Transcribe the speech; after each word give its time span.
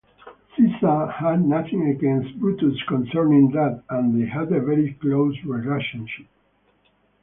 Caesar 0.57 1.05
had 1.11 1.45
nothing 1.45 1.91
against 1.91 2.39
Brutus 2.39 2.73
concerning 2.87 3.51
that, 3.51 3.83
and 3.91 4.19
they 4.19 4.27
had 4.27 4.51
a 4.51 4.59
very 4.59 4.93
close 4.93 5.37
relationship. 5.43 6.25